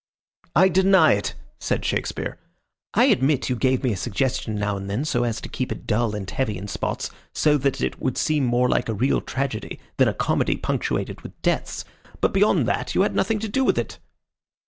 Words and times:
"I 0.55 0.67
deny 0.67 1.11
it," 1.13 1.35
said 1.59 1.85
Shakespeare. 1.85 2.39
"I 2.95 3.03
admit 3.05 3.49
you 3.51 3.55
gave 3.55 3.83
me 3.83 3.93
a 3.93 3.95
suggestion 3.95 4.55
now 4.55 4.75
and 4.75 4.89
then 4.89 5.05
so 5.05 5.23
as 5.23 5.39
to 5.41 5.47
keep 5.47 5.71
it 5.71 5.85
dull 5.85 6.15
and 6.15 6.27
heavy 6.27 6.57
in 6.57 6.67
spots, 6.67 7.11
so 7.33 7.55
that 7.59 7.79
it 7.81 8.01
would 8.01 8.17
seem 8.17 8.43
more 8.43 8.67
like 8.67 8.89
a 8.89 8.95
real 8.95 9.21
tragedy 9.21 9.79
than 9.97 10.07
a 10.07 10.13
comedy 10.15 10.57
punctuated 10.57 11.21
with 11.21 11.39
deaths, 11.43 11.85
but 12.19 12.33
beyond 12.33 12.67
that 12.67 12.95
you 12.95 13.01
had 13.03 13.13
nothing 13.13 13.37
to 13.41 13.47
do 13.47 13.63
with 13.63 13.77
it." 13.77 13.99